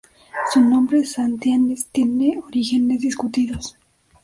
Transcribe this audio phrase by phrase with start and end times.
[0.51, 3.77] Su nombre, "Santianes", tiene orígenes discutidos.